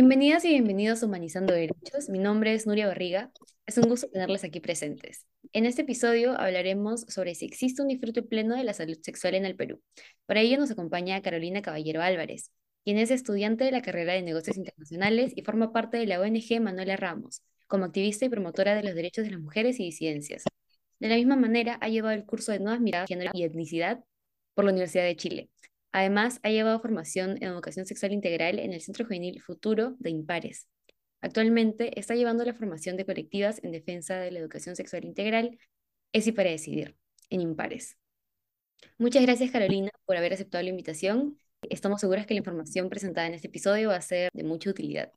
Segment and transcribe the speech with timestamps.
[0.00, 2.08] Bienvenidas y bienvenidos a Humanizando Derechos.
[2.08, 3.32] Mi nombre es Nuria Barriga.
[3.66, 5.26] Es un gusto tenerles aquí presentes.
[5.52, 9.44] En este episodio hablaremos sobre si existe un disfrute pleno de la salud sexual en
[9.44, 9.82] el Perú.
[10.24, 12.52] Para ello nos acompaña Carolina Caballero Álvarez,
[12.84, 16.60] quien es estudiante de la carrera de Negocios Internacionales y forma parte de la ONG
[16.60, 20.44] Manuela Ramos, como activista y promotora de los derechos de las mujeres y disidencias.
[21.00, 23.98] De la misma manera, ha llevado el curso de Nuevas Miradas, Género y Etnicidad
[24.54, 25.50] por la Universidad de Chile,
[25.92, 30.68] Además, ha llevado formación en educación sexual integral en el Centro Juvenil Futuro de Impares.
[31.20, 35.58] Actualmente está llevando la formación de colectivas en defensa de la educación sexual integral,
[36.12, 36.96] es y para decidir,
[37.30, 37.96] en Impares.
[38.98, 41.38] Muchas gracias Carolina por haber aceptado la invitación.
[41.62, 45.12] Estamos seguras que la información presentada en este episodio va a ser de mucha utilidad.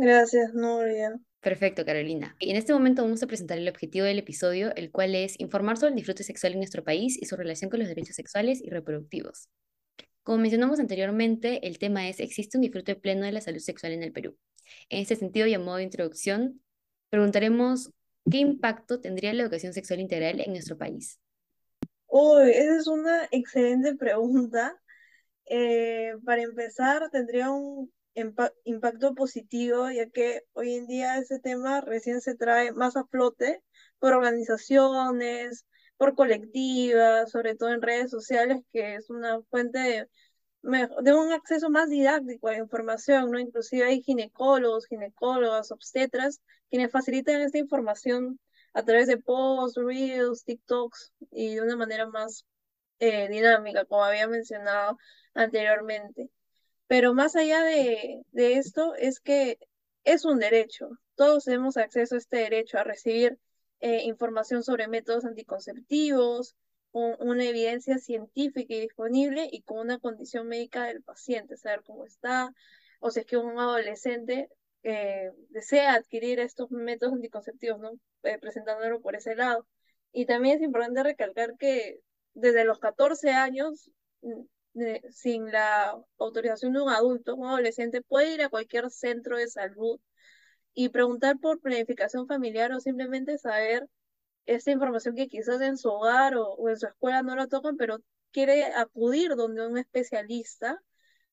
[0.00, 1.18] Gracias, Nuria.
[1.40, 2.36] Perfecto, Carolina.
[2.38, 5.90] En este momento vamos a presentar el objetivo del episodio, el cual es informar sobre
[5.90, 9.48] el disfrute sexual en nuestro país y su relación con los derechos sexuales y reproductivos.
[10.22, 14.04] Como mencionamos anteriormente, el tema es ¿existe un disfrute pleno de la salud sexual en
[14.04, 14.36] el Perú?
[14.88, 16.62] En este sentido y a modo de introducción,
[17.10, 17.90] preguntaremos
[18.30, 21.18] ¿qué impacto tendría la educación sexual integral en nuestro país?
[22.06, 24.80] Uy, esa es una excelente pregunta.
[25.46, 27.90] Eh, para empezar, tendría un
[28.64, 33.62] impacto positivo, ya que hoy en día ese tema recién se trae más a flote
[33.98, 35.66] por organizaciones,
[35.96, 41.70] por colectivas, sobre todo en redes sociales, que es una fuente de, de un acceso
[41.70, 43.38] más didáctico a la información, ¿no?
[43.38, 48.38] Inclusive hay ginecólogos, ginecólogas, obstetras, quienes facilitan esta información
[48.74, 52.44] a través de posts, reels, TikToks y de una manera más
[53.00, 54.98] eh, dinámica, como había mencionado
[55.34, 56.30] anteriormente.
[56.88, 59.58] Pero más allá de, esto es que
[60.04, 60.88] es un derecho.
[61.14, 63.38] Todos tenemos acceso a este derecho a recibir
[63.80, 66.56] eh, información sobre métodos anticonceptivos,
[66.90, 72.06] con una evidencia científica y disponible y con una condición médica del paciente, saber cómo
[72.06, 72.52] está,
[73.00, 74.48] o si es que un adolescente
[74.82, 77.92] eh, desea adquirir estos métodos anticonceptivos, ¿no?
[78.22, 79.66] Eh, presentándolo por ese lado.
[80.12, 82.00] Y también es importante recalcar que
[82.32, 83.90] desde los 14 años
[85.10, 90.00] sin la autorización de un adulto, un adolescente, puede ir a cualquier centro de salud
[90.74, 93.88] y preguntar por planificación familiar o simplemente saber
[94.46, 97.98] esta información que quizás en su hogar o, en su escuela no lo tocan, pero
[98.30, 100.80] quiere acudir donde un especialista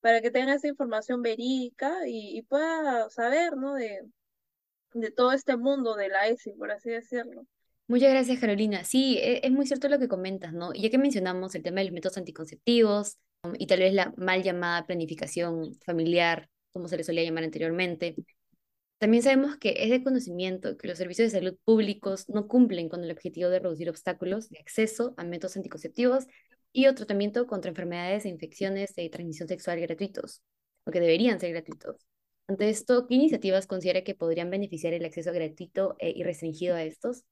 [0.01, 3.75] para que tenga esa información verídica y, pueda saber, ¿no?
[3.75, 4.01] De,
[5.15, 7.45] todo este mundo de la ESI, por así decirlo.
[7.87, 8.83] Muchas gracias, Carolina.
[8.83, 10.73] Sí, e, es muy cierto lo que comentas, ¿no?
[10.73, 13.17] Ya que mencionamos el tema de los métodos anticonceptivos
[13.59, 18.15] y tal vez la mal llamada planificación familiar, como se le solía llamar anteriormente,
[18.97, 23.03] también sabemos que es de conocimiento que los servicios de salud públicos no cumplen con
[23.03, 26.27] el objetivo de reducir obstáculos de acceso a métodos anticonceptivos
[26.71, 30.41] y o tratamiento contra enfermedades e infecciones de transmisión sexual gratuitos,
[30.85, 32.05] o que deberían ser gratuitos.
[32.47, 37.23] Ante esto, ¿qué iniciativas considera que podrían beneficiar el acceso gratuito e, restringido a estos?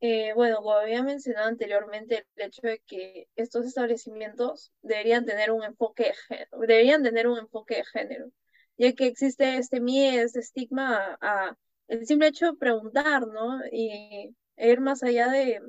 [0.00, 5.64] Eh, bueno, como había mencionado anteriormente, el hecho de que estos establecimientos deberían tener un
[5.64, 8.26] enfoque de género, deberían tener un enfoque de género,
[8.76, 11.56] ya que existe este miedo, este estigma a,
[11.88, 13.60] el simple hecho de preguntar, ¿no?
[13.72, 15.60] Y ir más allá de,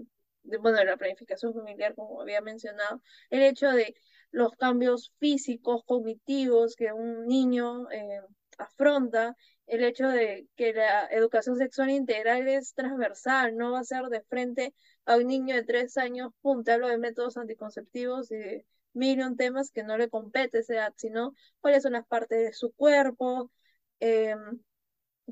[0.44, 3.01] de, bueno, de la planificación familiar, como había mencionado,
[3.31, 3.95] el hecho de
[4.31, 8.22] los cambios físicos, cognitivos que un niño eh,
[8.59, 9.35] afronta
[9.67, 14.21] el hecho de que la educación sexual integral es transversal, no va a ser de
[14.21, 14.73] frente
[15.05, 19.71] a un niño de tres años, punto, hablo de métodos anticonceptivos y de mil temas
[19.71, 23.51] que no le compete esa edad, sino cuáles son las partes de su cuerpo,
[23.99, 24.59] em,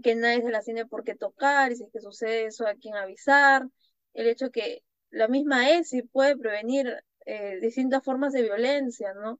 [0.03, 2.75] que nadie se las tiene por qué tocar, y si es que sucede eso, a
[2.75, 3.67] quién avisar,
[4.13, 9.39] el hecho que la misma ESI puede prevenir eh, distintas formas de violencia, ¿no?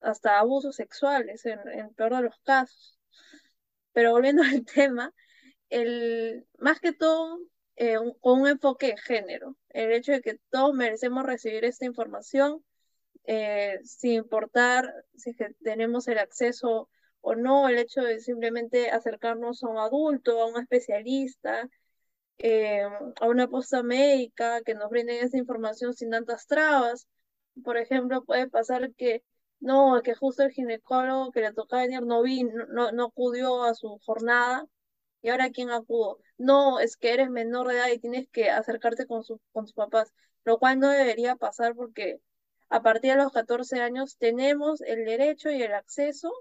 [0.00, 2.95] Hasta abusos sexuales, en, en peor de los casos.
[3.92, 5.12] Pero volviendo al tema,
[5.70, 7.38] el, más que todo,
[7.76, 12.64] eh, con un enfoque género, el hecho de que todos merecemos recibir esta información,
[13.24, 16.88] eh, sin importar si que tenemos el acceso
[17.20, 21.68] o no, el hecho de simplemente acercarnos a un adulto, a un especialista,
[22.38, 22.82] eh,
[23.20, 27.08] a una posta médica, que nos brinden esa información sin tantas trabas.
[27.64, 29.24] Por ejemplo, puede pasar que
[29.60, 33.74] no, que justo el ginecólogo que le tocaba venir no vino, no, no acudió a
[33.74, 34.66] su jornada.
[35.22, 36.20] ¿Y ahora quién acudo?
[36.38, 39.22] No, es que eres menor de edad y tienes que acercarte con,
[39.52, 40.12] con sus papás,
[40.44, 42.20] lo cual no debería pasar porque
[42.68, 46.32] a partir de los 14 años tenemos el derecho y el acceso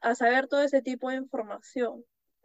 [0.00, 2.04] a saber todo ese tipo de información.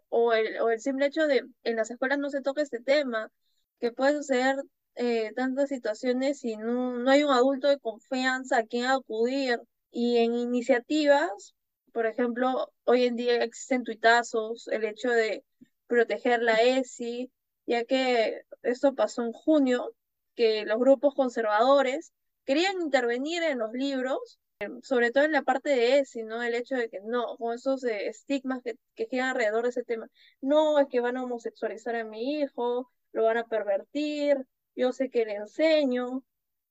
[0.10, 3.32] O el, o el simple hecho de en las escuelas no se toca este tema,
[3.80, 4.58] que puede suceder
[4.96, 9.60] eh, tantas situaciones y no, no hay un adulto de confianza a quien acudir.
[9.92, 11.56] Y en iniciativas
[11.96, 15.46] por ejemplo, hoy en día existen tuitazos, el hecho de
[15.88, 17.32] proteger la ESI,
[17.66, 19.94] ya que esto pasó en junio,
[20.36, 22.12] que los grupos conservadores
[22.44, 24.40] querían intervenir en los libros,
[24.84, 26.44] sobre todo en la parte de ESI, ¿no?
[26.44, 29.84] El hecho de que no, con esos eh, estigmas que, que giran alrededor de ese
[29.86, 30.10] tema,
[30.42, 35.10] no, es que van a homosexualizar a mi hijo, lo van a pervertir, yo sé
[35.10, 36.24] que le enseño.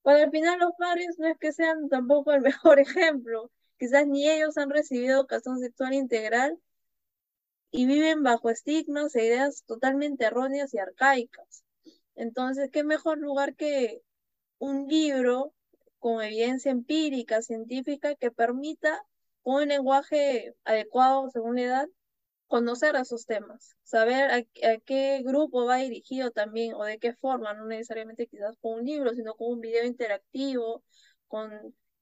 [0.02, 4.28] Cuando al final los padres no es que sean tampoco el mejor ejemplo, quizás ni
[4.28, 6.58] ellos han recibido educación sexual integral
[7.70, 11.64] y viven bajo estigmas e ideas totalmente erróneas y arcaicas.
[12.14, 14.02] Entonces, ¿qué mejor lugar que
[14.58, 15.52] un libro
[15.98, 19.02] con evidencia empírica, científica, que permita
[19.42, 21.88] con un lenguaje adecuado según la edad
[22.54, 24.44] conocer esos temas, saber a,
[24.84, 29.12] qué grupo va dirigido también o de qué forma, no necesariamente quizás con un libro,
[29.12, 30.84] sino con un video interactivo,
[31.26, 31.50] con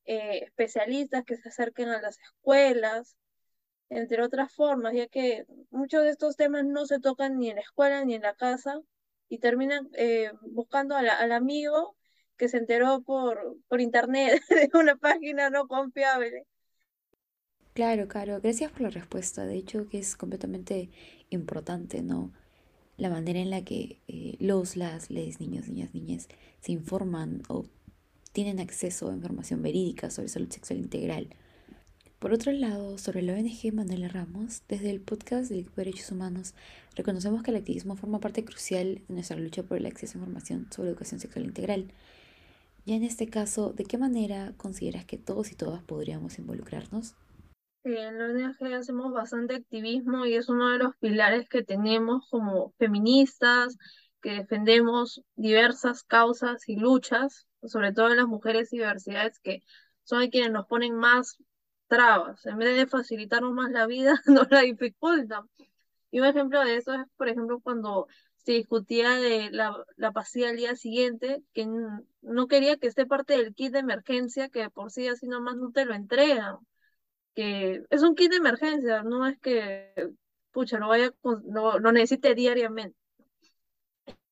[0.04, 3.16] eh, especialistas que se acerquen a las escuelas,
[3.88, 7.62] entre otras formas, ya que muchos de estos temas no se tocan ni en la
[7.62, 8.78] escuela ni en la casa
[9.30, 11.96] y terminan eh, buscando al amigo
[12.36, 16.46] que se enteró por, por internet de una página no confiable
[17.74, 19.46] Claro, claro, gracias por la respuesta.
[19.46, 20.90] De hecho, que es completamente
[21.30, 22.30] importante, ¿no?
[22.98, 26.28] La manera en la que eh, los, las, les, niños, niñas, niñas
[26.60, 27.64] se informan o
[28.32, 31.28] tienen acceso a información verídica sobre salud sexual integral.
[32.18, 36.54] Por otro lado, sobre la ONG Manuela Ramos, desde el podcast de Derechos Humanos,
[36.94, 40.68] reconocemos que el activismo forma parte crucial de nuestra lucha por el acceso a información
[40.70, 41.88] sobre educación sexual integral.
[42.84, 47.14] Ya en este caso, ¿de qué manera consideras que todos y todas podríamos involucrarnos?
[47.84, 52.72] En la ONG hacemos bastante activismo y es uno de los pilares que tenemos como
[52.78, 53.76] feministas,
[54.20, 59.62] que defendemos diversas causas y luchas, sobre todo en las mujeres y diversidades que
[60.04, 61.38] son quienes nos ponen más
[61.88, 62.46] trabas.
[62.46, 65.48] En vez de facilitarnos más la vida, nos la dificultan.
[66.12, 68.06] Y un ejemplo de eso es, por ejemplo, cuando
[68.36, 71.66] se discutía de la, la pastilla al día siguiente, que
[72.20, 75.72] no quería que esté parte del kit de emergencia, que por sí así nomás no
[75.72, 76.58] te lo entregan
[77.34, 80.10] que es un kit de emergencia, no es que,
[80.50, 82.96] pucha, lo, vaya, lo, lo necesite diariamente.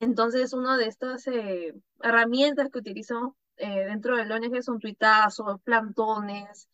[0.01, 6.69] Entonces, una de estas eh, herramientas que utilizamos eh, dentro del ONG son tuitazos, plantones,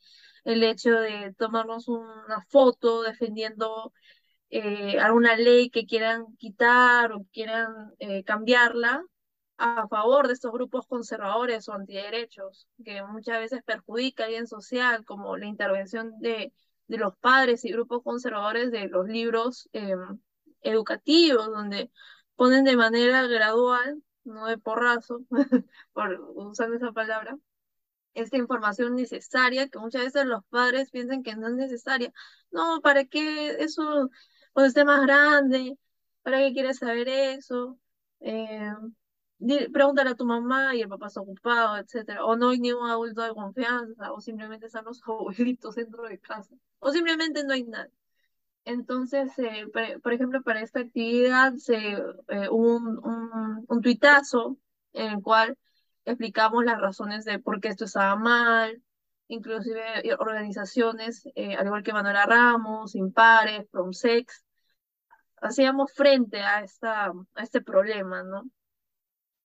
[0.44, 3.92] el hecho de tomarnos una foto defendiendo
[4.50, 7.92] eh, alguna ley que quieran quitar o quieran
[8.24, 9.02] cambiarla,
[9.58, 15.04] a favor de estos grupos conservadores o antiderechos, que muchas veces perjudica el bien social,
[15.04, 16.52] como la intervención de,
[16.88, 20.20] de los padres y grupos conservadores de los libros em,
[20.62, 21.90] educativos, donde
[22.36, 25.20] ponen de manera gradual, no de porrazo,
[25.92, 27.36] por usando esa palabra,
[28.14, 32.12] esta información necesaria, que muchas veces los padres piensan que no es necesaria.
[32.50, 34.10] No, ¿para qué eso
[34.52, 35.78] cuando esté más grande?
[36.22, 37.78] ¿Para qué quieres saber eso?
[38.20, 38.72] Eh,
[39.72, 42.88] pregúntale a tu mamá y el papá está ocupado, etcétera, o no hay ni un
[42.88, 47.64] adulto de confianza, o simplemente están los abuelitos dentro de casa, o simplemente no hay
[47.64, 47.92] nadie.
[48.64, 49.66] Entonces, eh,
[50.02, 54.58] por ejemplo, para esta actividad se, eh, un, un, un, tuitazo
[54.92, 55.56] en el cual
[56.04, 58.82] explicamos las razones de por qué esto estaba mal,
[59.28, 61.26] inclusive eh, organizaciones,
[61.58, 64.44] al igual que Manuela Ramos, Impares, Promsex,
[65.40, 68.50] hacíamos frente a, esta, a este problema, ¿no?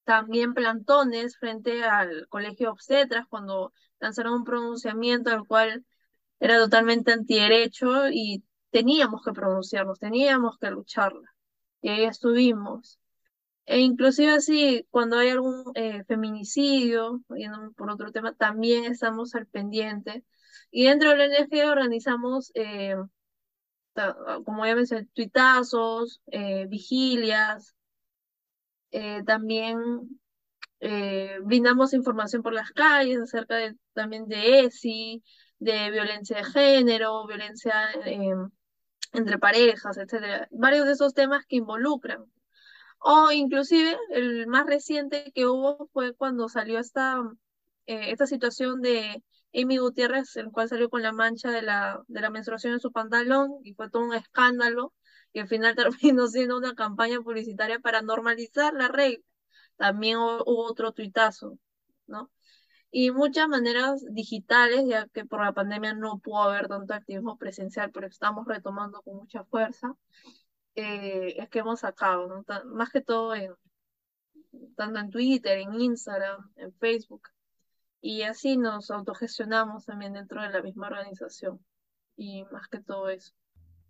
[0.04, 5.86] También plantones frente al colegio obstetras cuando lanzaron un pronunciamiento al cual
[6.40, 11.34] era totalmente antiderecho y teníamos que pronunciarnos, teníamos que lucharla.
[11.82, 13.00] Y ahí estuvimos.
[13.66, 19.48] E inclusive así, cuando hay algún eh, feminicidio, yendo por otro tema, también estamos al
[19.48, 20.26] pendiente.
[20.72, 22.96] Y dentro de la organizamos, eh,
[24.46, 27.76] como ya mencioné, tuitazos, eh, vigilias,
[28.92, 29.78] eh, también
[30.80, 35.24] eh, brindamos información por las calles acerca de, también de ESI,
[35.60, 37.74] de violencia de género, violencia
[38.06, 38.34] eh,
[39.14, 40.48] entre parejas, etcétera.
[40.52, 42.26] Varios de esos temas que involucran.
[43.00, 47.18] O inclusive el más reciente que hubo fue cuando salió esta,
[47.88, 52.30] esta situación de Amy Gutiérrez, el cual salió con la mancha de la, de la
[52.30, 54.94] menstruación en su pantalón y fue todo un escándalo
[55.34, 55.76] y al final
[56.12, 59.24] terminó siendo una campaña publicitaria para normalizar la regla.
[59.78, 61.58] También hubo otro tuitazo,
[62.08, 62.32] ¿no?
[62.92, 67.92] Y muchas maneras digitales, ya que por la pandemia no pudo haber tanto activismo presencial,
[67.92, 69.96] pero estamos retomando con mucha fuerza,
[70.76, 72.46] eh, es que hemos sacado, ¿no?
[72.66, 73.54] más que todo en,
[74.76, 77.30] tanto en Twitter, en Instagram, en Facebook,
[78.02, 81.64] y así nos autogestionamos también dentro de la misma organización.
[82.18, 83.34] y más que todo eso.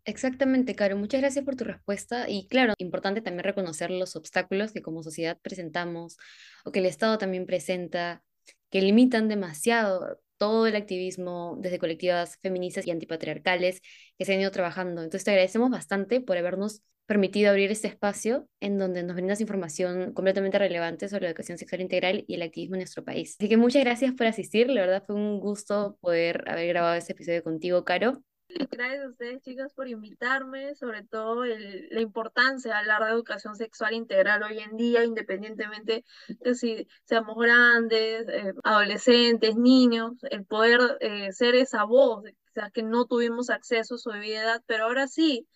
[0.06, 0.98] Exactamente, Caro.
[0.98, 2.28] Muchas gracias por tu respuesta.
[2.28, 6.18] Y claro, importante también reconocer los obstáculos que como sociedad presentamos
[6.66, 8.24] o que el Estado también presenta,
[8.72, 13.82] que limitan demasiado todo el activismo desde colectivas feministas y antipatriarcales
[14.18, 15.04] que se han ido trabajando.
[15.04, 20.14] Entonces te agradecemos bastante por habernos permitido abrir este espacio en donde nos brindas información
[20.14, 23.36] completamente relevante sobre la educación sexual integral y el activismo en nuestro país.
[23.40, 24.70] Así que muchas gracias por asistir.
[24.70, 28.24] La verdad fue un gusto poder haber grabado este episodio contigo, Caro.
[28.72, 33.56] Gracias a ustedes, chicas, por invitarme, sobre todo el, la importancia de hablar de educación
[33.56, 40.98] sexual integral hoy en día, independientemente de si seamos grandes, eh, adolescentes, niños, el poder
[41.00, 45.48] eh, ser esa voz, sea, que no tuvimos acceso a su edad, pero ahora sí,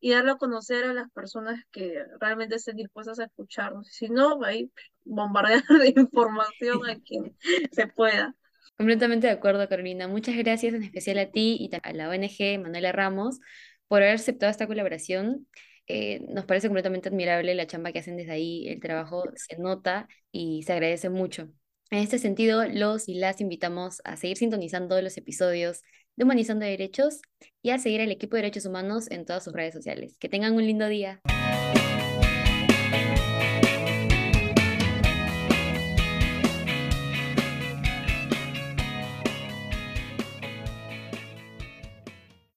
[0.00, 3.86] y darlo a conocer a las personas que realmente estén dispuestas a escucharnos.
[3.88, 4.70] Si no, ahí
[5.04, 7.36] bombardear de información a quien
[7.70, 8.34] se pueda.
[8.76, 10.08] Completamente de acuerdo, Carolina.
[10.08, 13.40] Muchas gracias en especial a ti y a la ONG Manuela Ramos
[13.88, 15.46] por haber aceptado esta colaboración.
[15.86, 20.08] Eh, nos parece completamente admirable la chamba que hacen desde ahí, el trabajo se nota
[20.30, 21.50] y se agradece mucho.
[21.90, 25.82] En este sentido, los y las invitamos a seguir sintonizando los episodios
[26.16, 27.20] de Humanizando Derechos
[27.60, 30.16] y a seguir al equipo de Derechos Humanos en todas sus redes sociales.
[30.18, 31.20] Que tengan un lindo día.